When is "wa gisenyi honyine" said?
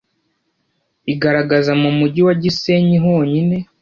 2.27-3.57